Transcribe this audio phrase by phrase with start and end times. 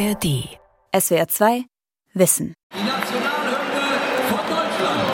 [0.00, 0.48] ARD.
[0.98, 1.64] SWR 2
[2.14, 2.54] Wissen.
[2.72, 3.98] Die Nationalhymne
[4.30, 5.10] von Deutschland.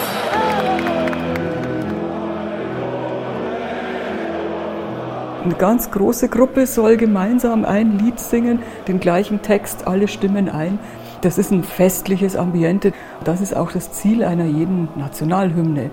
[5.45, 10.79] Eine ganz große Gruppe soll gemeinsam ein Lied singen, den gleichen Text, alle stimmen ein.
[11.21, 12.93] Das ist ein festliches Ambiente.
[13.25, 15.91] Das ist auch das Ziel einer jeden Nationalhymne.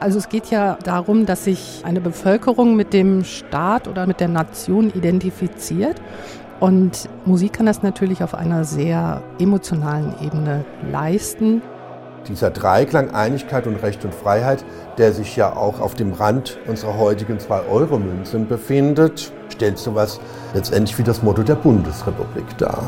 [0.00, 4.28] Also es geht ja darum, dass sich eine Bevölkerung mit dem Staat oder mit der
[4.28, 5.98] Nation identifiziert.
[6.64, 11.60] Und Musik kann das natürlich auf einer sehr emotionalen Ebene leisten.
[12.26, 14.64] Dieser Dreiklang Einigkeit und Recht und Freiheit,
[14.96, 20.20] der sich ja auch auf dem Rand unserer heutigen 2-Euro-Münzen befindet, stellt sowas
[20.54, 22.82] letztendlich wie das Motto der Bundesrepublik dar.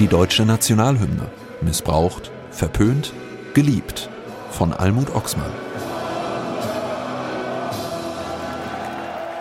[0.00, 1.26] Die deutsche Nationalhymne.
[1.60, 3.12] Missbraucht, verpönt,
[3.52, 4.08] geliebt.
[4.52, 5.52] Von Almut Oxmann.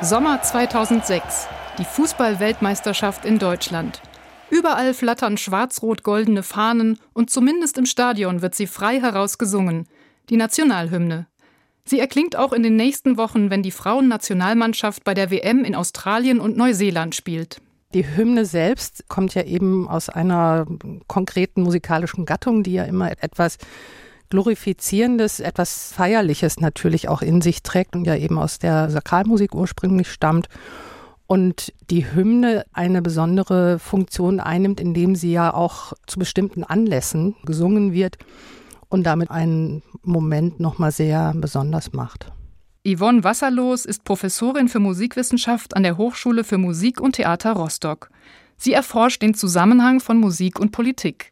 [0.06, 1.48] Sommer 2006.
[1.80, 4.04] Die Fußball-Weltmeisterschaft in Deutschland.
[4.52, 9.88] Überall flattern schwarz-rot-goldene Fahnen und zumindest im Stadion wird sie frei heraus gesungen.
[10.30, 11.26] Die Nationalhymne.
[11.86, 16.40] Sie erklingt auch in den nächsten Wochen, wenn die Frauennationalmannschaft bei der WM in Australien
[16.40, 17.60] und Neuseeland spielt.
[17.96, 20.68] Die Hymne selbst kommt ja eben aus einer
[21.08, 23.58] konkreten musikalischen Gattung, die ja immer etwas
[24.36, 30.12] Glorifizierendes, etwas Feierliches natürlich auch in sich trägt und ja eben aus der Sakralmusik ursprünglich
[30.12, 30.50] stammt.
[31.26, 37.94] Und die Hymne eine besondere Funktion einnimmt, indem sie ja auch zu bestimmten Anlässen gesungen
[37.94, 38.18] wird
[38.90, 42.34] und damit einen Moment nochmal sehr besonders macht.
[42.86, 48.10] Yvonne Wasserlos ist Professorin für Musikwissenschaft an der Hochschule für Musik und Theater Rostock.
[48.58, 51.32] Sie erforscht den Zusammenhang von Musik und Politik.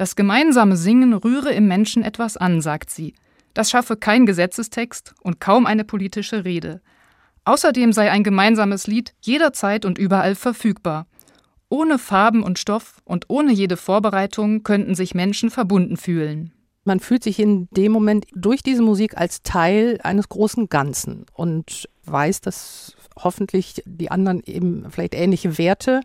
[0.00, 3.12] Das gemeinsame Singen rühre im Menschen etwas an, sagt sie.
[3.52, 6.80] Das schaffe kein Gesetzestext und kaum eine politische Rede.
[7.44, 11.06] Außerdem sei ein gemeinsames Lied jederzeit und überall verfügbar.
[11.68, 16.54] Ohne Farben und Stoff und ohne jede Vorbereitung könnten sich Menschen verbunden fühlen.
[16.84, 21.90] Man fühlt sich in dem Moment durch diese Musik als Teil eines großen Ganzen und
[22.06, 26.00] weiß, dass hoffentlich die anderen eben vielleicht ähnliche Werte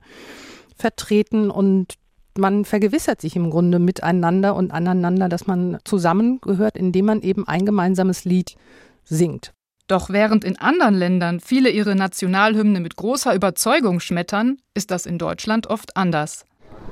[0.76, 1.94] vertreten und
[2.38, 7.66] man vergewissert sich im Grunde miteinander und aneinander, dass man zusammengehört, indem man eben ein
[7.66, 8.56] gemeinsames Lied
[9.04, 9.54] singt.
[9.88, 15.20] Doch während in anderen Ländern viele ihre Nationalhymne mit großer Überzeugung schmettern, ist das in
[15.20, 16.46] Deutschland oft anders.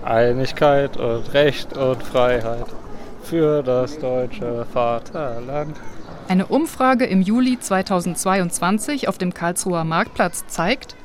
[0.03, 2.67] Einigkeit und Recht und Freiheit
[3.23, 5.77] für das deutsche Vaterland.
[6.27, 10.95] Eine Umfrage im Juli 2022 auf dem Karlsruher Marktplatz zeigt,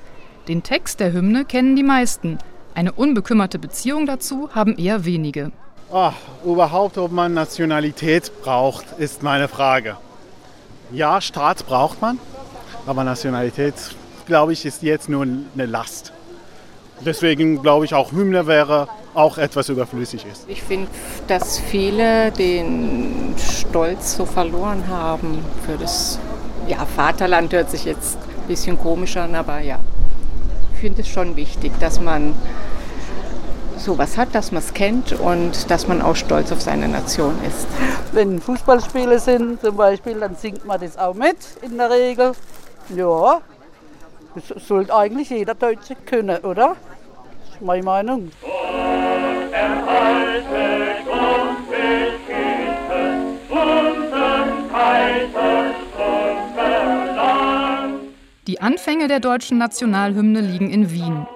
[0.46, 2.38] den Text der Hymne kennen die meisten.
[2.78, 5.50] Eine unbekümmerte Beziehung dazu haben eher wenige.
[5.90, 6.12] Oh,
[6.44, 9.96] überhaupt, ob man Nationalität braucht, ist meine Frage.
[10.92, 12.20] Ja, Staat braucht man,
[12.86, 13.74] aber Nationalität,
[14.26, 16.12] glaube ich, ist jetzt nur eine Last.
[17.04, 20.44] Deswegen glaube ich, auch Hymne wäre auch etwas überflüssig ist.
[20.46, 20.86] Ich finde,
[21.26, 26.20] dass viele den Stolz so verloren haben für das
[26.68, 27.52] ja, Vaterland.
[27.52, 29.80] Hört sich jetzt ein bisschen komisch an, aber ja,
[30.78, 32.34] finde es schon wichtig, dass man
[33.76, 37.66] sowas hat, dass man es kennt und dass man auch stolz auf seine Nation ist.
[38.12, 42.32] Wenn Fußballspiele sind zum Beispiel, dann singt man das auch mit in der Regel.
[42.94, 43.40] Ja,
[44.34, 46.76] das sollte eigentlich jeder Deutsche können, oder?
[47.44, 48.30] Das ist meine Meinung.
[58.58, 61.28] Die Anfänge der deutschen Nationalhymne liegen in Wien.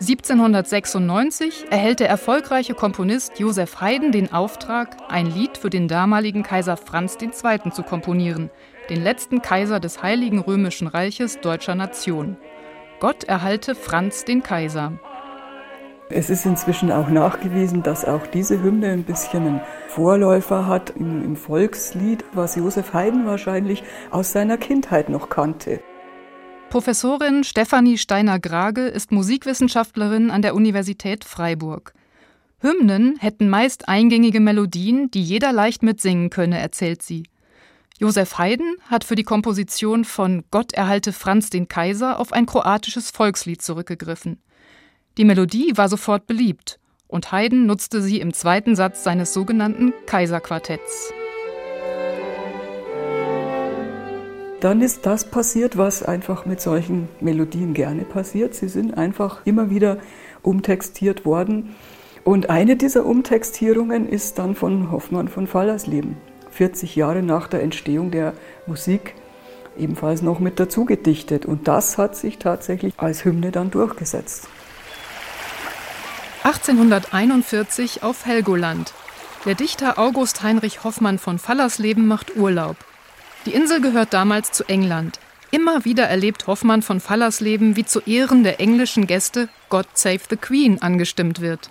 [0.00, 6.76] 1796 erhält der erfolgreiche Komponist Josef Haydn den Auftrag, ein Lied für den damaligen Kaiser
[6.76, 7.70] Franz II.
[7.70, 8.50] zu komponieren,
[8.90, 12.36] den letzten Kaiser des Heiligen Römischen Reiches deutscher Nation.
[12.98, 14.94] Gott erhalte Franz den Kaiser.
[16.10, 21.36] Es ist inzwischen auch nachgewiesen, dass auch diese Hymne ein bisschen einen Vorläufer hat im,
[21.36, 25.80] Volkslied, was Josef Haydn wahrscheinlich aus seiner Kindheit noch kannte.
[26.70, 31.94] Professorin Stefanie Steiner-Grage ist Musikwissenschaftlerin an der Universität Freiburg.
[32.58, 37.24] Hymnen hätten meist eingängige Melodien, die jeder leicht mitsingen könne, erzählt sie.
[37.98, 43.10] Josef Haydn hat für die Komposition von Gott erhalte Franz den Kaiser auf ein kroatisches
[43.10, 44.42] Volkslied zurückgegriffen.
[45.18, 51.12] Die Melodie war sofort beliebt und Haydn nutzte sie im zweiten Satz seines sogenannten Kaiserquartetts.
[54.66, 58.56] Dann ist das passiert, was einfach mit solchen Melodien gerne passiert.
[58.56, 59.98] Sie sind einfach immer wieder
[60.42, 61.76] umtextiert worden.
[62.24, 66.16] Und eine dieser Umtextierungen ist dann von Hoffmann von Fallersleben,
[66.50, 68.32] 40 Jahre nach der Entstehung der
[68.66, 69.14] Musik,
[69.78, 71.46] ebenfalls noch mit dazu gedichtet.
[71.46, 74.48] Und das hat sich tatsächlich als Hymne dann durchgesetzt.
[76.42, 78.92] 1841 auf Helgoland.
[79.44, 82.76] Der Dichter August Heinrich Hoffmann von Fallersleben macht Urlaub.
[83.46, 85.20] Die Insel gehört damals zu England.
[85.52, 90.36] Immer wieder erlebt Hoffmann von Fallersleben, wie zu Ehren der englischen Gäste God Save the
[90.36, 91.70] Queen angestimmt wird.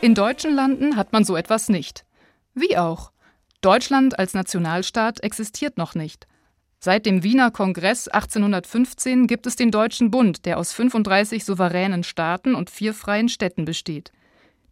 [0.00, 2.06] In deutschen Landen hat man so etwas nicht.
[2.54, 3.12] Wie auch.
[3.60, 6.26] Deutschland als Nationalstaat existiert noch nicht.
[6.78, 12.54] Seit dem Wiener Kongress 1815 gibt es den Deutschen Bund, der aus 35 souveränen Staaten
[12.54, 14.12] und vier freien Städten besteht.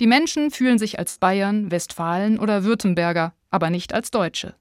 [0.00, 4.54] Die Menschen fühlen sich als Bayern, Westfalen oder Württemberger, aber nicht als Deutsche.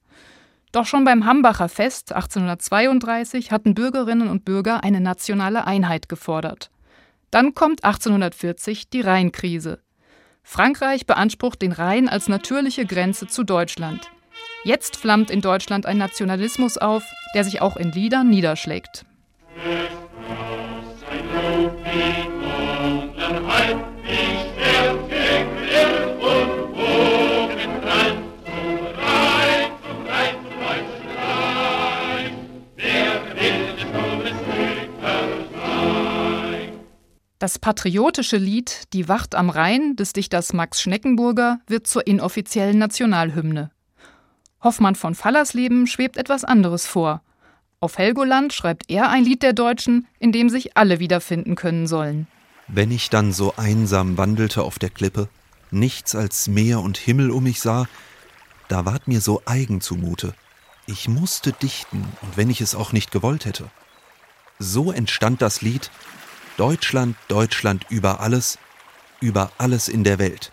[0.72, 6.72] Doch schon beim Hambacher Fest 1832 hatten Bürgerinnen und Bürger eine nationale Einheit gefordert.
[7.30, 9.80] Dann kommt 1840 die Rheinkrise.
[10.44, 14.12] Frankreich beansprucht den Rhein als natürliche Grenze zu Deutschland.
[14.66, 17.04] Jetzt flammt in Deutschland ein Nationalismus auf,
[17.36, 19.06] der sich auch in Liedern niederschlägt.
[37.40, 43.72] Das patriotische Lied Die Wacht am Rhein des Dichters Max Schneckenburger wird zur inoffiziellen Nationalhymne.
[44.64, 47.22] Hoffmann von Fallersleben schwebt etwas anderes vor.
[47.80, 52.28] Auf Helgoland schreibt er ein Lied der Deutschen, in dem sich alle wiederfinden können sollen.
[52.70, 55.28] Wenn ich dann so einsam wandelte auf der Klippe,
[55.70, 57.88] nichts als Meer und Himmel um mich sah,
[58.70, 60.34] da ward mir so eigen zumute.
[60.88, 63.70] Ich musste dichten, und wenn ich es auch nicht gewollt hätte.
[64.60, 65.92] So entstand das Lied
[66.56, 68.60] Deutschland, Deutschland über alles,
[69.20, 70.53] über alles in der Welt,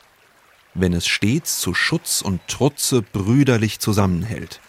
[0.74, 4.60] wenn es stets zu Schutz und Trutze brüderlich zusammenhält,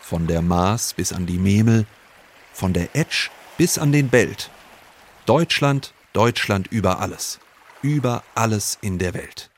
[0.00, 1.86] von der Maas bis an die Memel,
[2.52, 4.50] von der Etsch bis an den Belt.
[5.26, 7.38] Deutschland, Deutschland über alles,
[7.82, 9.50] über alles in der Welt.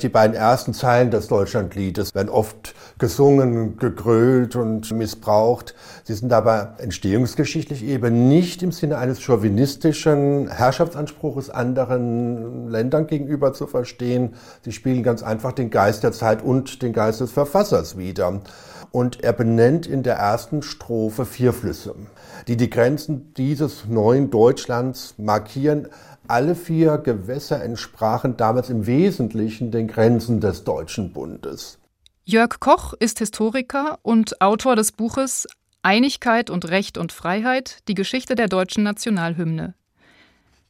[0.00, 5.74] Die beiden ersten Zeilen des Deutschlandliedes werden oft gesungen, gegrölt und missbraucht.
[6.04, 13.66] Sie sind aber entstehungsgeschichtlich eben nicht im Sinne eines chauvinistischen Herrschaftsanspruches anderen Ländern gegenüber zu
[13.66, 14.34] verstehen.
[14.62, 18.40] Sie spielen ganz einfach den Geist der Zeit und den Geist des Verfassers wider.
[18.90, 21.94] Und er benennt in der ersten Strophe vier Flüsse,
[22.46, 25.88] die die Grenzen dieses neuen Deutschlands markieren.
[26.28, 31.78] Alle vier Gewässer entsprachen damals im Wesentlichen den Grenzen des Deutschen Bundes.
[32.26, 35.48] Jörg Koch ist Historiker und Autor des Buches
[35.80, 39.74] Einigkeit und Recht und Freiheit, die Geschichte der deutschen Nationalhymne.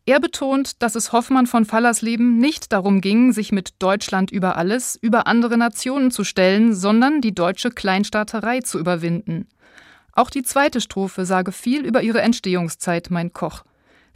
[0.07, 4.97] Er betont, dass es Hoffmann von Fallersleben nicht darum ging, sich mit Deutschland über alles
[5.03, 9.49] über andere Nationen zu stellen, sondern die deutsche Kleinstaaterei zu überwinden.
[10.13, 13.65] Auch die zweite Strophe sage viel über ihre Entstehungszeit, meint Koch.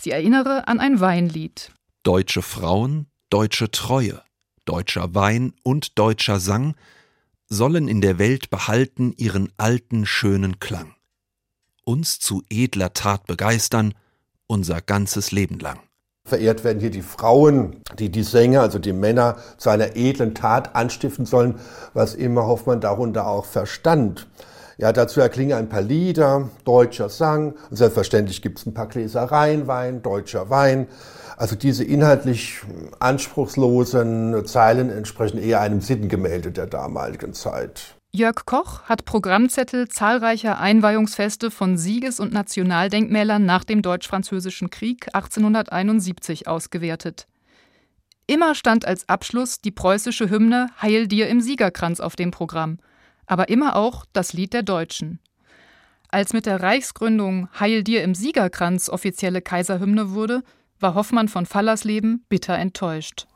[0.02, 1.70] Sie erinnere an ein Weinlied.
[2.02, 4.20] Deutsche Frauen, deutsche Treue,
[4.64, 6.74] deutscher Wein und deutscher Sang
[7.46, 10.96] sollen in der Welt behalten ihren alten schönen Klang.
[11.84, 13.94] Uns zu edler Tat begeistern,
[14.48, 15.78] unser ganzes Leben lang.
[16.26, 20.74] Verehrt werden hier die Frauen, die die Sänger, also die Männer, zu einer edlen Tat
[20.74, 21.60] anstiften sollen,
[21.94, 24.26] was immer Hoffmann darunter auch verstand.
[24.82, 29.22] Ja, dazu erklingen ein paar Lieder, deutscher Sang, und selbstverständlich gibt es ein paar Gläser
[29.22, 30.88] Rheinwein, deutscher Wein.
[31.36, 32.62] Also diese inhaltlich
[32.98, 37.94] anspruchslosen Zeilen entsprechen eher einem Sittengemälde der damaligen Zeit.
[38.10, 46.48] Jörg Koch hat Programmzettel zahlreicher Einweihungsfeste von Sieges- und Nationaldenkmälern nach dem Deutsch-Französischen Krieg 1871
[46.48, 47.28] ausgewertet.
[48.26, 52.78] Immer stand als Abschluss die preußische Hymne Heil dir im Siegerkranz auf dem Programm–
[53.26, 55.20] aber immer auch das Lied der Deutschen.
[56.08, 60.42] Als mit der Reichsgründung Heil dir im Siegerkranz offizielle Kaiserhymne wurde,
[60.78, 63.26] war Hoffmann von Fallersleben bitter enttäuscht.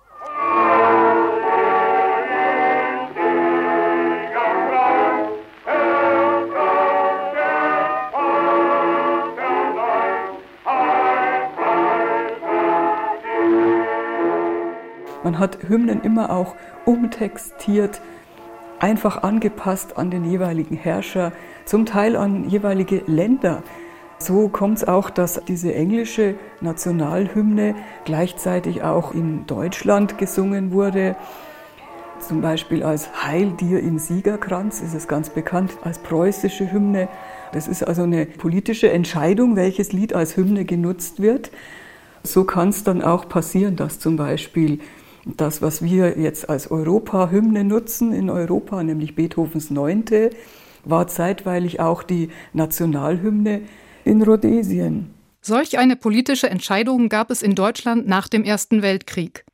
[15.26, 18.00] Man hat Hymnen immer auch umtextiert,
[18.78, 21.32] einfach angepasst an den jeweiligen Herrscher,
[21.64, 23.62] zum Teil an jeweilige Länder.
[24.18, 31.16] So kommt es auch, dass diese englische Nationalhymne gleichzeitig auch in Deutschland gesungen wurde.
[32.18, 37.08] Zum Beispiel als Heil dir im Siegerkranz ist es ganz bekannt als preußische Hymne.
[37.52, 41.50] Das ist also eine politische Entscheidung, welches Lied als Hymne genutzt wird.
[42.22, 44.80] So kann es dann auch passieren, dass zum Beispiel
[45.26, 50.30] Das, was wir jetzt als Europa-Hymne nutzen in Europa, nämlich Beethovens Neunte,
[50.84, 53.62] war zeitweilig auch die Nationalhymne
[54.04, 55.12] in Rhodesien.
[55.40, 59.44] Solch eine politische Entscheidung gab es in Deutschland nach dem Ersten Weltkrieg.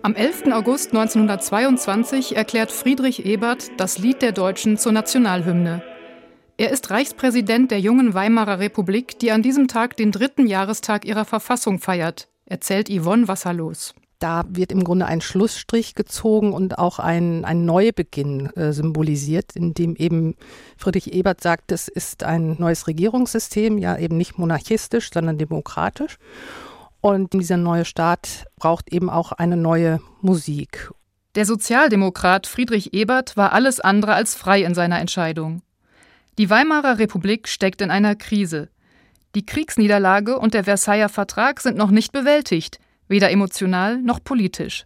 [0.00, 0.52] Am 11.
[0.52, 5.82] August 1922 erklärt Friedrich Ebert das Lied der Deutschen zur Nationalhymne.
[6.58, 11.26] Er ist Reichspräsident der jungen Weimarer Republik, die an diesem Tag den dritten Jahrestag ihrer
[11.26, 13.94] Verfassung feiert, erzählt Yvonne Wasserlos.
[14.20, 19.74] Da wird im Grunde ein Schlussstrich gezogen und auch ein, ein Neubeginn äh, symbolisiert, in
[19.74, 20.34] dem eben
[20.78, 26.16] Friedrich Ebert sagt, es ist ein neues Regierungssystem, ja eben nicht monarchistisch, sondern demokratisch.
[27.02, 30.90] Und dieser neue Staat braucht eben auch eine neue Musik.
[31.34, 35.60] Der Sozialdemokrat Friedrich Ebert war alles andere als frei in seiner Entscheidung.
[36.38, 38.68] Die Weimarer Republik steckt in einer Krise.
[39.34, 42.78] Die Kriegsniederlage und der Versailler Vertrag sind noch nicht bewältigt,
[43.08, 44.84] weder emotional noch politisch.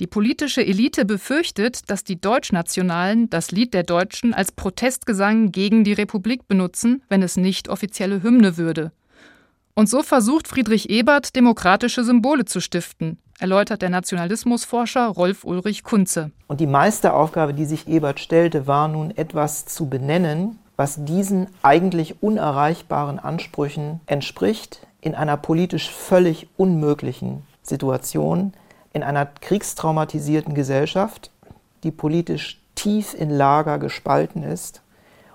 [0.00, 5.94] Die politische Elite befürchtet, dass die Deutschnationalen das Lied der Deutschen als Protestgesang gegen die
[5.94, 8.92] Republik benutzen, wenn es nicht offizielle Hymne würde.
[9.72, 16.32] Und so versucht Friedrich Ebert, demokratische Symbole zu stiften, erläutert der Nationalismusforscher Rolf Ulrich Kunze.
[16.48, 21.48] Und die meiste Aufgabe, die sich Ebert stellte, war nun etwas zu benennen, was diesen
[21.62, 28.52] eigentlich unerreichbaren Ansprüchen entspricht, in einer politisch völlig unmöglichen Situation,
[28.92, 31.30] in einer kriegstraumatisierten Gesellschaft,
[31.82, 34.82] die politisch tief in Lager gespalten ist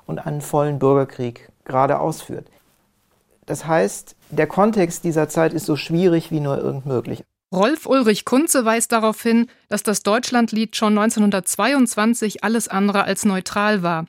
[0.06, 2.48] und einen vollen Bürgerkrieg gerade ausführt.
[3.46, 7.24] Das heißt, der Kontext dieser Zeit ist so schwierig wie nur irgend möglich.
[7.54, 13.84] Rolf Ulrich Kunze weist darauf hin, dass das Deutschlandlied schon 1922 alles andere als neutral
[13.84, 14.06] war.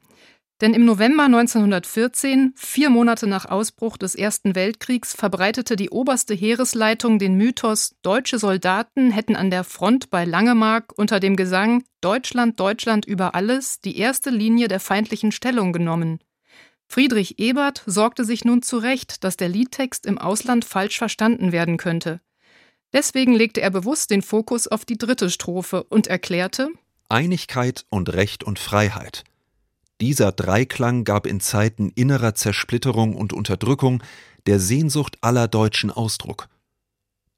[0.62, 7.19] Denn im November 1914, vier Monate nach Ausbruch des Ersten Weltkriegs, verbreitete die oberste Heeresleitung
[7.19, 13.04] den Mythos, deutsche Soldaten hätten an der Front bei Langemark unter dem Gesang Deutschland, Deutschland
[13.04, 16.21] über alles die erste Linie der feindlichen Stellung genommen.
[16.87, 22.21] Friedrich Ebert sorgte sich nun zurecht, dass der Liedtext im Ausland falsch verstanden werden könnte.
[22.92, 26.69] Deswegen legte er bewusst den Fokus auf die dritte Strophe und erklärte
[27.09, 29.25] Einigkeit und Recht und Freiheit.
[30.02, 34.02] Dieser Dreiklang gab in Zeiten innerer Zersplitterung und Unterdrückung
[34.47, 36.49] der Sehnsucht aller Deutschen Ausdruck.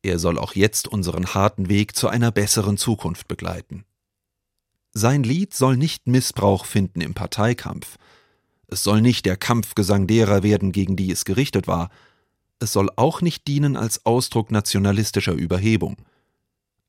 [0.03, 3.85] Er soll auch jetzt unseren harten Weg zu einer besseren Zukunft begleiten.
[4.93, 7.99] Sein Lied soll nicht Missbrauch finden im Parteikampf,
[8.67, 11.91] es soll nicht der Kampfgesang derer werden, gegen die es gerichtet war.
[12.61, 15.97] Es soll auch nicht dienen als Ausdruck nationalistischer Überhebung.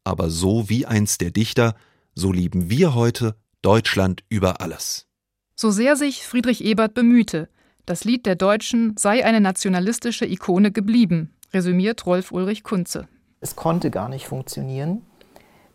[0.05, 1.75] Aber so wie einst der Dichter,
[2.13, 5.05] so lieben wir heute Deutschland über alles.
[5.57, 7.47] So sehr sich Friedrich Ebert bemühte,
[7.85, 13.07] das Lied der Deutschen sei eine nationalistische Ikone geblieben, resümiert Rolf Ulrich Kunze.
[13.39, 15.01] Es konnte gar nicht funktionieren,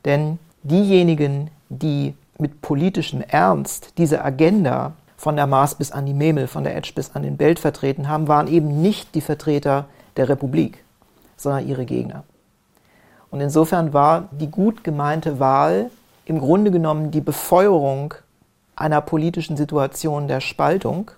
[0.04, 6.46] denn diejenigen, die mit politischem Ernst diese Agenda von der Maas bis an die Memel,
[6.46, 9.86] von der Etsch bis an den Belt vertreten haben, waren eben nicht die Vertreter
[10.18, 10.84] der Republik,
[11.38, 12.24] sondern ihre Gegner.
[13.30, 15.90] Und insofern war die gut gemeinte Wahl
[16.26, 18.12] im Grunde genommen die Befeuerung
[18.80, 21.10] einer politischen Situation der Spaltung,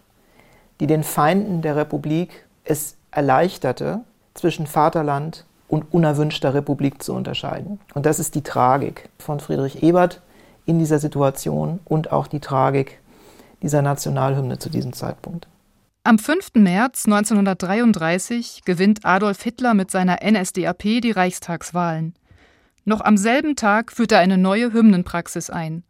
[0.80, 4.00] die den Feinden der Republik es erleichterte,
[4.34, 7.80] zwischen Vaterland und unerwünschter Republik zu unterscheiden.
[7.94, 10.20] Und das ist die Tragik von Friedrich Ebert
[10.66, 12.98] in dieser Situation und auch die Tragik
[13.62, 15.46] dieser Nationalhymne zu diesem Zeitpunkt.
[16.04, 16.54] Am 5.
[16.54, 22.14] März 1933 gewinnt Adolf Hitler mit seiner NSDAP die Reichstagswahlen.
[22.84, 25.84] Noch am selben Tag führt er eine neue Hymnenpraxis ein.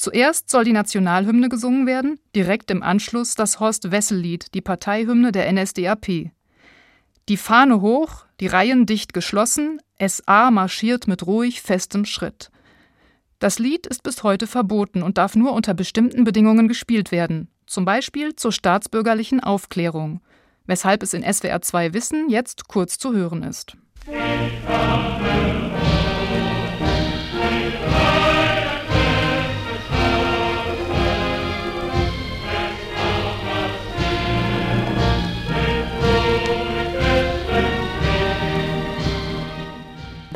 [0.00, 6.30] Zuerst soll die Nationalhymne gesungen werden, direkt im Anschluss das Horst-Wessel-Lied, die Parteihymne der NSDAP.
[7.28, 12.50] Die Fahne hoch, die Reihen dicht geschlossen, SA marschiert mit ruhig festem Schritt.
[13.40, 17.84] Das Lied ist bis heute verboten und darf nur unter bestimmten Bedingungen gespielt werden, zum
[17.84, 20.22] Beispiel zur staatsbürgerlichen Aufklärung,
[20.64, 23.76] weshalb es in SWR 2 Wissen jetzt kurz zu hören ist.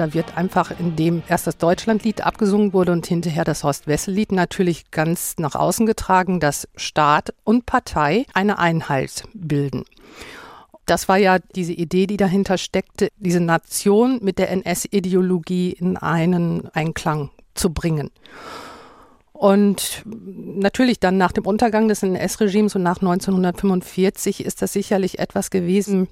[0.05, 5.37] Da wird einfach, indem erst das Deutschlandlied abgesungen wurde und hinterher das Horst-Wessel-Lied natürlich ganz
[5.39, 9.85] nach außen getragen, dass Staat und Partei eine Einheit bilden.
[10.85, 16.69] Das war ja diese Idee, die dahinter steckte, diese Nation mit der NS-Ideologie in einen
[16.75, 18.11] Einklang zu bringen.
[19.33, 25.49] Und natürlich dann nach dem Untergang des NS-Regimes und nach 1945 ist das sicherlich etwas
[25.49, 26.09] gewesen,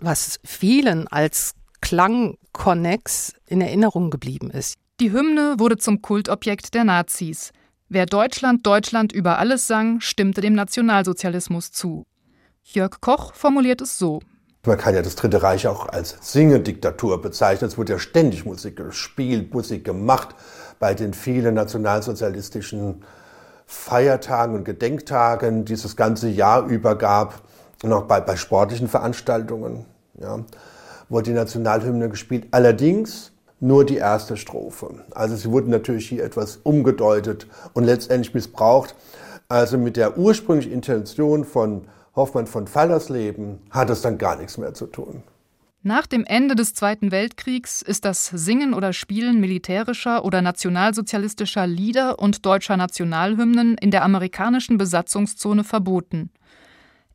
[0.00, 4.74] was vielen als Klangkonnex in Erinnerung geblieben ist.
[5.00, 7.52] Die Hymne wurde zum Kultobjekt der Nazis.
[7.88, 12.04] Wer Deutschland, Deutschland über alles sang, stimmte dem Nationalsozialismus zu.
[12.64, 14.20] Jörg Koch formuliert es so.
[14.66, 17.68] Man kann ja das Dritte Reich auch als Singendiktatur bezeichnen.
[17.68, 20.34] Es wurde ja ständig Musik gespielt, Musik gemacht
[20.78, 23.04] bei den vielen nationalsozialistischen
[23.66, 27.42] Feiertagen und Gedenktagen, die es das ganze Jahr über gab.
[27.82, 29.86] Und auch bei, bei sportlichen Veranstaltungen
[30.20, 30.40] ja,
[31.08, 32.46] wurde die Nationalhymne gespielt.
[32.50, 35.04] Allerdings nur die erste Strophe.
[35.10, 38.94] Also sie wurde natürlich hier etwas umgedeutet und letztendlich missbraucht.
[39.48, 44.74] Also mit der ursprünglichen Intention von Hoffmann von Fallersleben hat es dann gar nichts mehr
[44.74, 45.22] zu tun.
[45.82, 52.18] Nach dem Ende des Zweiten Weltkriegs ist das Singen oder Spielen militärischer oder nationalsozialistischer Lieder
[52.18, 56.30] und deutscher Nationalhymnen in der amerikanischen Besatzungszone verboten.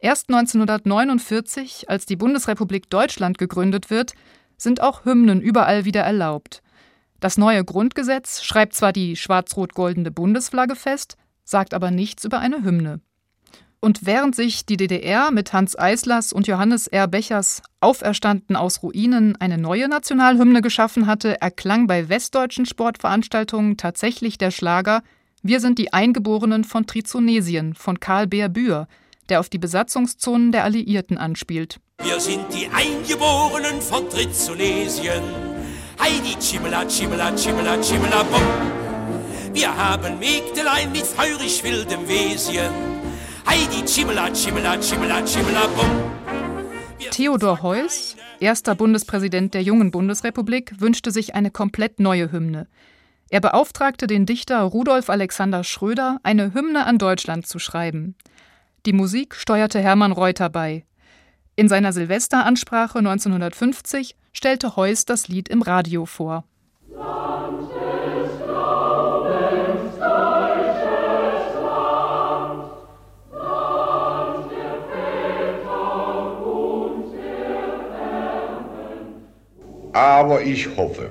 [0.03, 4.11] Erst 1949, als die Bundesrepublik Deutschland gegründet wird,
[4.57, 6.61] sind auch Hymnen überall wieder erlaubt.
[7.21, 12.99] Das neue Grundgesetz schreibt zwar die schwarz-rot-goldene Bundesflagge fest, sagt aber nichts über eine Hymne.
[13.79, 17.07] Und während sich die DDR mit Hans Eislers und Johannes R.
[17.07, 24.51] Bechers auferstanden aus Ruinen eine neue Nationalhymne geschaffen hatte, erklang bei westdeutschen Sportveranstaltungen tatsächlich der
[24.51, 25.01] Schlager
[25.43, 28.89] Wir sind die Eingeborenen von Trizonesien von Karl Beer Bühr,
[29.29, 31.79] der auf die Besatzungszonen der Alliierten anspielt.
[32.03, 35.23] Wir sind die Eingeborenen von Trizonesien.
[35.99, 38.41] Heidi Chimela, Chimela, Chimela, Chimela, Bum.
[39.53, 42.69] Wir haben Mägdelein mit feurig wildem Wesen.
[43.47, 46.13] Heidi Chimela, Chimela, Chimela, Chimela, Bum.
[47.11, 52.67] Theodor Heuss, erster Bundespräsident der jungen Bundesrepublik, wünschte sich eine komplett neue Hymne.
[53.29, 58.15] Er beauftragte den Dichter Rudolf Alexander Schröder, eine Hymne an Deutschland zu schreiben.
[58.85, 60.83] Die Musik steuerte Hermann Reuter bei.
[61.55, 66.43] In seiner Silvesteransprache 1950 stellte Heuss das Lied im Radio vor.
[79.93, 81.09] Aber ich hoffe,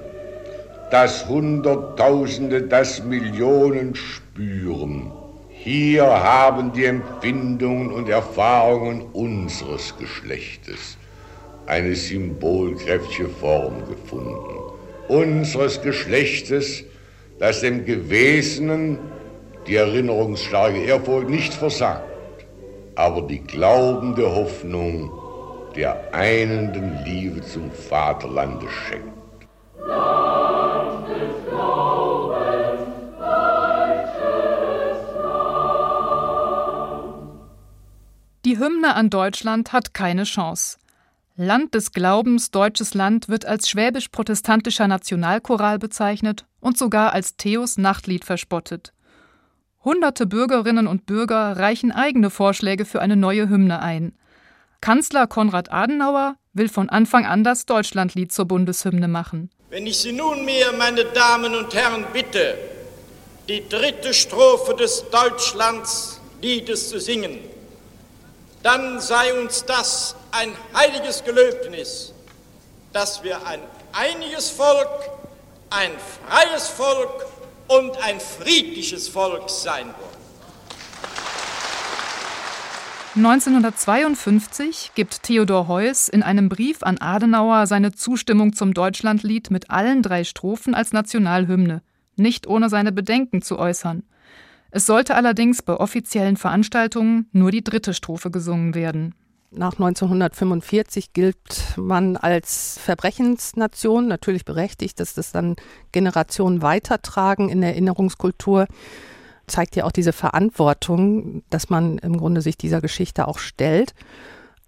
[0.90, 5.21] dass Hunderttausende, dass Millionen spüren.
[5.64, 10.98] Hier haben die Empfindungen und Erfahrungen unseres Geschlechtes
[11.66, 14.58] eine symbolkräftige Form gefunden.
[15.06, 16.82] Unseres Geschlechtes,
[17.38, 18.98] das dem Gewesenen
[19.68, 22.02] die erinnerungsstarke Ehrfurcht nicht versagt,
[22.96, 25.12] aber die glaubende Hoffnung
[25.76, 29.12] der einenden Liebe zum Vaterlande schenkt.
[38.62, 40.78] Hymne an Deutschland hat keine Chance.
[41.34, 48.24] Land des Glaubens, deutsches Land wird als schwäbisch-protestantischer Nationalchoral bezeichnet und sogar als Theos Nachtlied
[48.24, 48.92] verspottet.
[49.82, 54.16] Hunderte Bürgerinnen und Bürger reichen eigene Vorschläge für eine neue Hymne ein.
[54.80, 59.50] Kanzler Konrad Adenauer will von Anfang an das Deutschlandlied zur Bundeshymne machen.
[59.70, 62.56] Wenn ich Sie nunmehr, meine Damen und Herren, bitte,
[63.48, 67.40] die dritte Strophe des Deutschlandsliedes zu singen,
[68.62, 72.12] dann sei uns das ein heiliges Gelöbnis,
[72.92, 73.60] dass wir ein
[73.92, 75.10] einiges Volk,
[75.70, 75.90] ein
[76.28, 77.26] freies Volk
[77.68, 80.12] und ein friedliches Volk sein wollen.
[83.14, 90.02] 1952 gibt Theodor Heuss in einem Brief an Adenauer seine Zustimmung zum Deutschlandlied mit allen
[90.02, 91.82] drei Strophen als Nationalhymne,
[92.16, 94.04] nicht ohne seine Bedenken zu äußern.
[94.74, 99.14] Es sollte allerdings bei offiziellen Veranstaltungen nur die dritte Strophe gesungen werden.
[99.50, 105.56] Nach 1945 gilt man als Verbrechensnation, natürlich berechtigt, dass das dann
[105.92, 108.66] Generationen weitertragen in der Erinnerungskultur
[109.46, 113.92] zeigt ja auch diese Verantwortung, dass man im Grunde sich dieser Geschichte auch stellt.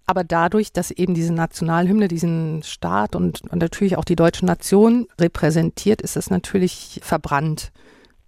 [0.04, 5.06] Aber dadurch, dass eben diese Nationalhymne diesen Staat und, und natürlich auch die deutsche Nation
[5.18, 7.72] repräsentiert, ist es natürlich verbrannt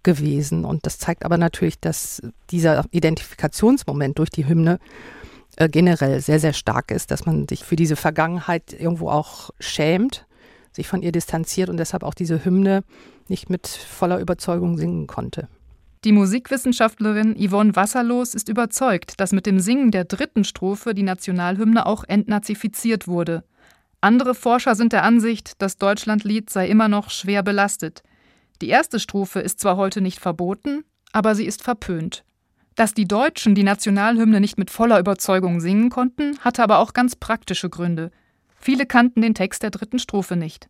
[0.07, 0.63] gewesen.
[0.63, 4.79] Und das zeigt aber natürlich, dass dieser Identifikationsmoment durch die Hymne
[5.57, 10.25] äh, generell sehr, sehr stark ist, dass man sich für diese Vergangenheit irgendwo auch schämt,
[10.71, 12.85] sich von ihr distanziert und deshalb auch diese Hymne
[13.27, 15.49] nicht mit voller Überzeugung singen konnte.
[16.05, 21.85] Die Musikwissenschaftlerin Yvonne Wasserlos ist überzeugt, dass mit dem Singen der dritten Strophe die Nationalhymne
[21.85, 23.43] auch entnazifiziert wurde.
[23.99, 28.03] Andere Forscher sind der Ansicht, das Deutschlandlied sei immer noch schwer belastet.
[28.61, 32.23] Die erste Strophe ist zwar heute nicht verboten, aber sie ist verpönt.
[32.75, 37.15] Dass die Deutschen die Nationalhymne nicht mit voller Überzeugung singen konnten, hatte aber auch ganz
[37.15, 38.11] praktische Gründe.
[38.59, 40.69] Viele kannten den Text der dritten Strophe nicht.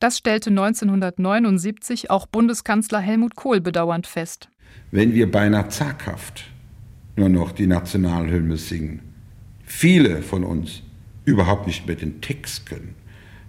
[0.00, 4.48] Das stellte 1979 auch Bundeskanzler Helmut Kohl bedauernd fest.
[4.90, 6.44] Wenn wir beinahe zaghaft
[7.16, 9.00] nur noch die Nationalhymne singen,
[9.62, 10.82] viele von uns
[11.26, 12.94] überhaupt nicht mehr den Text können,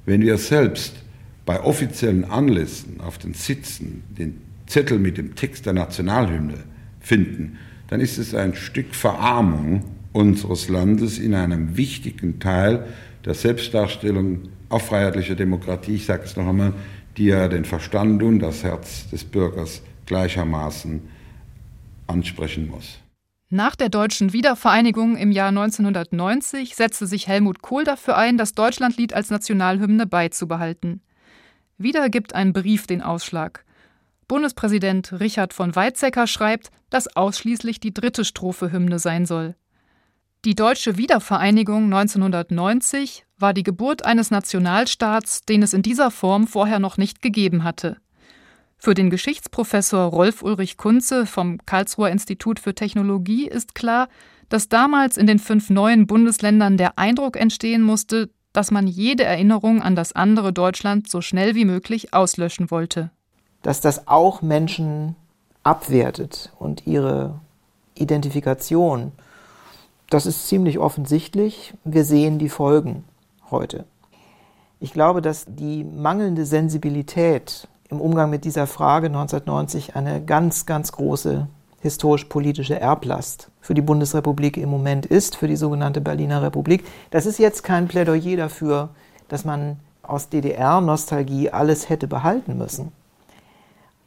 [0.06, 0.96] wenn wir selbst
[1.46, 6.64] bei offiziellen Anlässen auf den Sitzen den Zettel mit dem Text der Nationalhymne
[7.00, 12.86] finden, dann ist es ein Stück Verarmung unseres Landes in einem wichtigen Teil
[13.26, 16.74] der Selbstdarstellung auf freiheitlicher Demokratie, ich sage es noch einmal,
[17.18, 21.02] die ja den Verstand und das Herz des Bürgers gleichermaßen
[22.08, 23.00] ansprechen muss.
[23.50, 29.14] Nach der deutschen Wiedervereinigung im Jahr 1990 setzte sich Helmut Kohl dafür ein, das Deutschlandlied
[29.14, 31.02] als Nationalhymne beizubehalten.
[31.84, 33.66] Wieder gibt ein Brief den Ausschlag.
[34.28, 39.56] Bundespräsident Richard von Weizsäcker schreibt, dass ausschließlich die dritte Strophe Hymne sein soll.
[40.46, 46.80] Die deutsche Wiedervereinigung 1990 war die Geburt eines Nationalstaats, den es in dieser Form vorher
[46.80, 47.98] noch nicht gegeben hatte.
[48.78, 54.08] Für den Geschichtsprofessor Rolf Ulrich Kunze vom Karlsruher Institut für Technologie ist klar,
[54.50, 59.82] dass damals in den fünf neuen Bundesländern der Eindruck entstehen musste, dass man jede Erinnerung
[59.82, 63.12] an das andere Deutschland so schnell wie möglich auslöschen wollte.
[63.62, 65.16] Dass das auch Menschen
[65.64, 67.40] abwertet und ihre
[67.96, 69.12] Identifikation,
[70.10, 71.74] das ist ziemlich offensichtlich.
[71.84, 73.04] Wir sehen die Folgen
[73.50, 73.86] heute.
[74.80, 80.92] Ich glaube, dass die mangelnde Sensibilität im Umgang mit dieser Frage 1990 eine ganz, ganz
[80.92, 81.48] große
[81.82, 86.86] historisch-politische Erblast für die Bundesrepublik im Moment ist, für die sogenannte Berliner Republik.
[87.10, 88.90] Das ist jetzt kein Plädoyer dafür,
[89.28, 92.92] dass man aus DDR-Nostalgie alles hätte behalten müssen.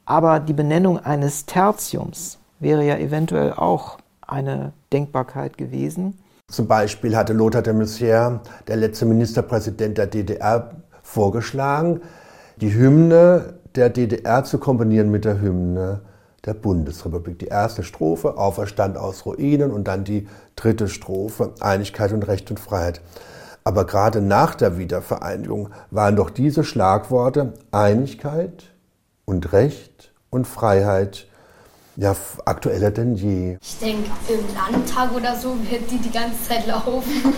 [0.07, 6.19] Aber die Benennung eines Tertiums wäre ja eventuell auch eine Denkbarkeit gewesen.
[6.51, 12.01] Zum Beispiel hatte Lothar de Maizière, der letzte Ministerpräsident der DDR, vorgeschlagen,
[12.61, 16.01] die Hymne der DDR zu kombinieren mit der Hymne
[16.47, 17.39] der Bundesrepublik.
[17.39, 22.61] Die erste Strophe, Auferstand aus Ruinen und dann die dritte Strophe, Einigkeit und Recht und
[22.61, 23.01] Freiheit.
[23.65, 28.65] Aber gerade nach der Wiedervereinigung waren doch diese Schlagworte Einigkeit
[29.25, 31.27] und Recht und Freiheit
[31.97, 33.57] ja aktueller denn je.
[33.63, 37.03] Ich denke, im Landtag oder so wird die die ganze Zeit laufen.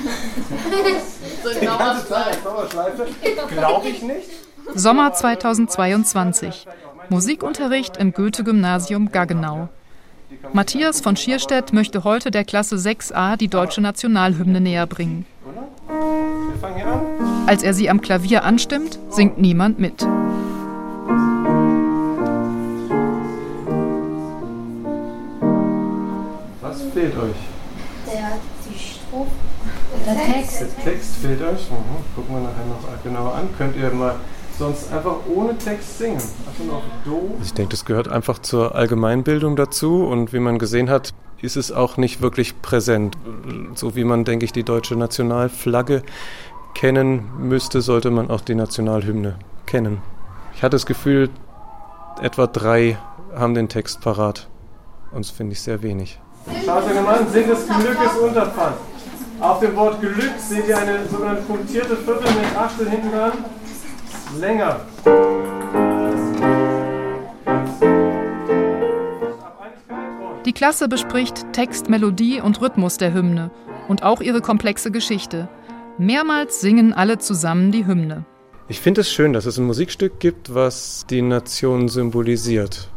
[1.45, 3.07] so die ganze Zeit Dauerschleife?
[3.55, 4.31] Glaube ich nicht.
[4.75, 6.67] Sommer 2022.
[7.09, 9.69] Musikunterricht im Goethe-Gymnasium Gaggenau.
[10.53, 15.25] Matthias von Schierstedt möchte heute der Klasse 6a die deutsche Nationalhymne näher bringen.
[17.47, 20.03] Als er sie am Klavier anstimmt, singt niemand mit.
[26.61, 27.37] Was fehlt euch?
[28.13, 29.31] Der, die Strophe.
[30.05, 30.61] Der Text.
[30.61, 31.71] Der Text fehlt euch?
[31.71, 32.15] Mhm.
[32.15, 33.49] Gucken wir nachher noch genauer an.
[33.57, 34.17] Könnt ihr mal
[34.59, 36.17] sonst einfach ohne Text singen.
[36.17, 37.37] Also noch Do.
[37.43, 41.73] Ich denke, das gehört einfach zur Allgemeinbildung dazu und wie man gesehen hat, ist es
[41.73, 43.17] auch nicht wirklich präsent.
[43.75, 46.03] So wie man, denke ich, die deutsche Nationalflagge
[46.75, 50.03] kennen müsste, sollte man auch die Nationalhymne kennen.
[50.55, 51.29] Ich hatte das Gefühl,
[52.23, 52.99] etwa drei
[53.35, 54.49] haben den Text parat.
[55.13, 56.19] Und das finde ich sehr wenig.
[56.65, 58.77] Schaut Mann, Sinn des Glückes Unterpfand.
[59.41, 63.33] Auf dem Wort Glück seht ihr eine sogenannte punktierte Viertel mit Achtel hinten dran
[64.41, 64.81] länger.
[70.45, 73.51] Die Klasse bespricht Text, Melodie und Rhythmus der Hymne
[73.89, 75.49] und auch ihre komplexe Geschichte.
[75.99, 78.25] Mehrmals singen alle zusammen die Hymne.
[78.69, 82.89] Ich finde es schön, dass es ein Musikstück gibt, was die Nation symbolisiert.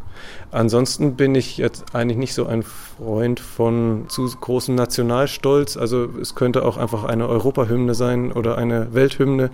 [0.50, 5.76] Ansonsten bin ich jetzt eigentlich nicht so ein Freund von zu großem Nationalstolz.
[5.76, 9.50] Also es könnte auch einfach eine Europahymne sein oder eine Welthymne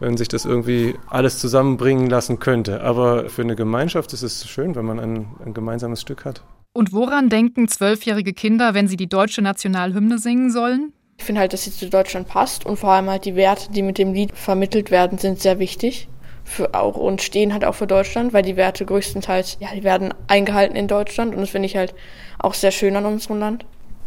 [0.00, 2.82] wenn sich das irgendwie alles zusammenbringen lassen könnte.
[2.82, 6.42] Aber für eine Gemeinschaft ist es schön, wenn man ein, ein gemeinsames Stück hat.
[6.72, 10.92] Und woran denken zwölfjährige Kinder, wenn sie die deutsche Nationalhymne singen sollen?
[11.16, 13.82] Ich finde halt, dass sie zu Deutschland passt und vor allem halt die Werte, die
[13.82, 16.08] mit dem Lied vermittelt werden, sind sehr wichtig.
[16.44, 20.14] Für auch und stehen halt auch für Deutschland, weil die Werte größtenteils, ja, die werden
[20.28, 21.94] eingehalten in Deutschland und das finde ich halt
[22.38, 23.64] auch sehr schön an unserem Land.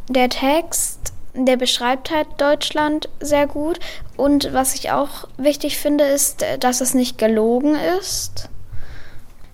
[0.08, 3.80] Der Text der beschreibt halt Deutschland sehr gut.
[4.18, 8.50] Und was ich auch wichtig finde, ist, dass es nicht gelogen ist.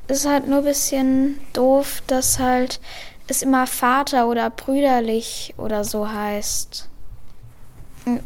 [0.07, 2.79] Es ist halt nur ein bisschen doof, dass halt
[3.27, 6.89] es immer Vater oder brüderlich oder so heißt.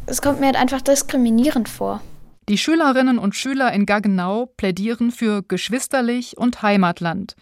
[0.06, 2.02] Es kommt mir halt einfach diskriminierend vor.
[2.50, 7.36] Die Schülerinnen und Schüler in Gaggenau plädieren für geschwisterlich und Heimatland.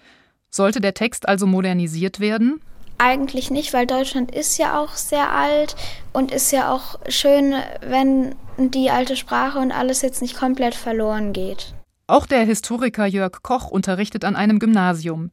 [0.49, 2.61] Sollte der Text also modernisiert werden?
[2.97, 5.75] Eigentlich nicht, weil Deutschland ist ja auch sehr alt
[6.13, 11.31] und ist ja auch schön, wenn die alte Sprache und alles jetzt nicht komplett verloren
[11.31, 11.73] geht.
[12.07, 15.31] Auch der Historiker Jörg Koch unterrichtet an einem Gymnasium.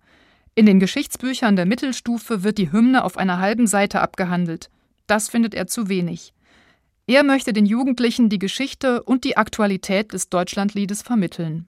[0.54, 4.70] In den Geschichtsbüchern der Mittelstufe wird die Hymne auf einer halben Seite abgehandelt.
[5.06, 6.34] Das findet er zu wenig.
[7.06, 11.66] Er möchte den Jugendlichen die Geschichte und die Aktualität des Deutschlandliedes vermitteln.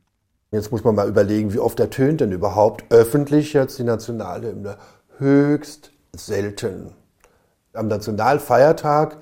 [0.50, 4.78] Jetzt muss man mal überlegen, wie oft ertönt denn überhaupt öffentlich jetzt die Nationalhymne?
[5.18, 6.92] Höchst selten.
[7.72, 9.16] Am Nationalfeiertag,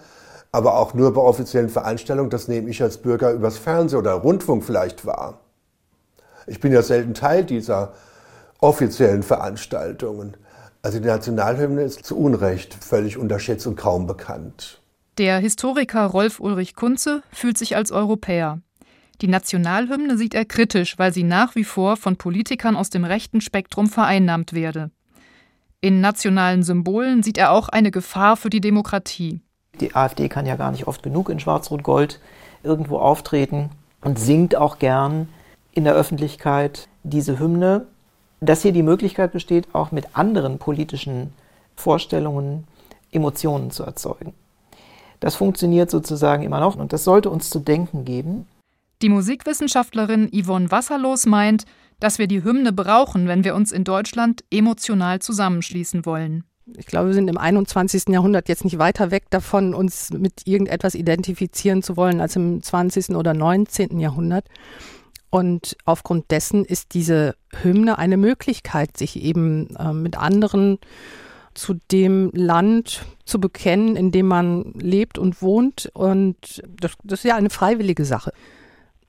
[0.53, 4.65] aber auch nur bei offiziellen Veranstaltungen, das nehme ich als Bürger übers Fernsehen oder Rundfunk
[4.65, 5.41] vielleicht wahr.
[6.47, 7.95] Ich bin ja selten Teil dieser
[8.61, 10.37] offiziellen Veranstaltungen.
[10.83, 14.81] Also die Nationalhymne ist zu Unrecht völlig unterschätzt und kaum bekannt.
[15.19, 18.61] Der Historiker Rolf Ulrich Kunze fühlt sich als Europäer.
[19.21, 23.41] Die Nationalhymne sieht er kritisch, weil sie nach wie vor von Politikern aus dem rechten
[23.41, 24.91] Spektrum vereinnahmt werde.
[25.85, 29.43] In nationalen Symbolen sieht er auch eine Gefahr für die Demokratie.
[29.81, 32.21] Die AfD kann ja gar nicht oft genug in Schwarz-Rot-Gold
[32.63, 33.69] irgendwo auftreten
[34.01, 35.29] und singt auch gern
[35.73, 37.87] in der Öffentlichkeit diese Hymne.
[38.41, 41.35] Dass hier die Möglichkeit besteht, auch mit anderen politischen
[41.77, 42.67] Vorstellungen
[43.13, 44.33] Emotionen zu erzeugen.
[45.21, 48.47] Das funktioniert sozusagen immer noch und das sollte uns zu denken geben.
[49.03, 51.67] Die Musikwissenschaftlerin Yvonne Wasserlos meint,
[52.01, 56.45] dass wir die Hymne brauchen, wenn wir uns in Deutschland emotional zusammenschließen wollen.
[56.77, 58.05] Ich glaube, wir sind im 21.
[58.09, 63.11] Jahrhundert jetzt nicht weiter weg davon, uns mit irgendetwas identifizieren zu wollen, als im 20.
[63.11, 64.01] oder 19.
[64.01, 64.47] Jahrhundert.
[65.29, 70.79] Und aufgrund dessen ist diese Hymne eine Möglichkeit, sich eben äh, mit anderen
[71.55, 75.91] zu dem Land zu bekennen, in dem man lebt und wohnt.
[75.93, 78.33] Und das, das ist ja eine freiwillige Sache.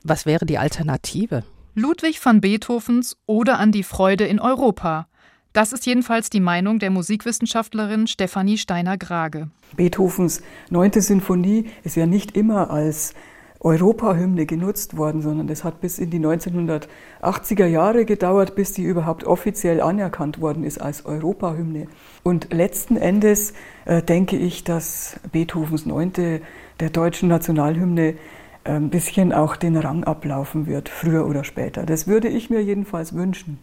[0.03, 1.43] Was wäre die Alternative?
[1.77, 5.07] Ludwig van Beethovens Oder an die Freude in Europa.
[5.51, 9.49] Das ist jedenfalls die Meinung der Musikwissenschaftlerin Stefanie Steiner-Grage.
[9.75, 13.13] Beethovens neunte Sinfonie ist ja nicht immer als
[13.59, 19.25] Europahymne genutzt worden, sondern das hat bis in die 1980er Jahre gedauert, bis die überhaupt
[19.25, 21.87] offiziell anerkannt worden ist als Europahymne.
[22.23, 26.41] Und letzten Endes äh, denke ich, dass Beethovens Neunte
[26.79, 28.15] der deutschen Nationalhymne
[28.65, 31.85] ein bisschen auch den Rang ablaufen wird, früher oder später.
[31.85, 33.59] Das würde ich mir jedenfalls wünschen.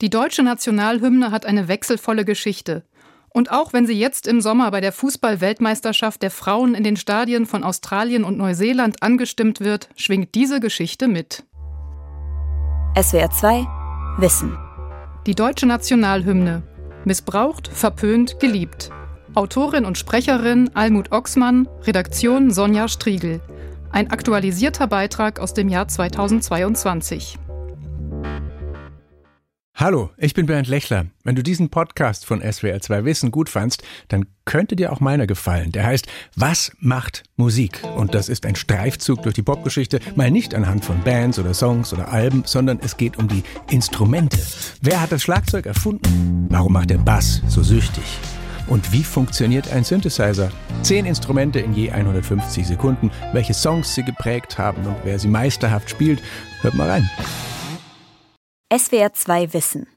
[0.00, 2.84] Die deutsche Nationalhymne hat eine wechselvolle Geschichte.
[3.30, 7.46] Und auch wenn sie jetzt im Sommer bei der Fußball-Weltmeisterschaft der Frauen in den Stadien
[7.46, 11.44] von Australien und Neuseeland angestimmt wird, schwingt diese Geschichte mit.
[13.00, 13.66] SWR 2
[14.18, 14.58] Wissen.
[15.26, 16.62] Die deutsche Nationalhymne.
[17.06, 18.90] Missbraucht, verpönt, geliebt.
[19.34, 23.40] Autorin und Sprecherin Almut Oxmann, Redaktion Sonja Striegel.
[23.92, 27.38] Ein aktualisierter Beitrag aus dem Jahr 2022.
[29.74, 31.06] Hallo, ich bin Bernd Lechler.
[31.24, 35.72] Wenn du diesen Podcast von SWR2 Wissen gut fandst, dann könnte dir auch meiner gefallen.
[35.72, 37.82] Der heißt Was macht Musik?
[37.96, 41.92] Und das ist ein Streifzug durch die Popgeschichte, mal nicht anhand von Bands oder Songs
[41.92, 44.38] oder Alben, sondern es geht um die Instrumente.
[44.80, 46.46] Wer hat das Schlagzeug erfunden?
[46.48, 48.04] Warum macht der Bass so süchtig?
[48.72, 50.50] Und wie funktioniert ein Synthesizer?
[50.80, 55.90] Zehn Instrumente in je 150 Sekunden, welche Songs sie geprägt haben und wer sie meisterhaft
[55.90, 56.22] spielt.
[56.62, 57.10] Hört mal rein.
[58.74, 59.88] SWR 2 Wissen.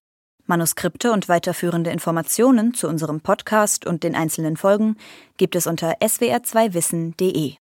[0.46, 4.98] Manuskripte und weiterführende Informationen zu unserem Podcast und den einzelnen Folgen
[5.38, 7.56] gibt es unter swr2wissen.de.